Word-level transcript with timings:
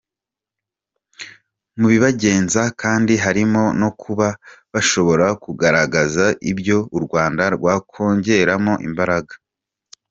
Mu 1.79 1.87
bibagenza 1.91 2.61
kandi 2.81 3.13
harimo 3.25 3.63
no 3.81 3.89
kuba 4.01 4.27
bashobora 4.73 5.27
kugaragaza 5.43 6.25
ibyo 6.51 6.77
u 6.97 6.99
Rwanda 7.05 7.43
rwakongeramo 7.55 8.73
imbaraga. 8.87 9.33